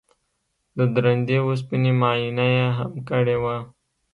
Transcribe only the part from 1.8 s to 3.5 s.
معاینه یې هم کړې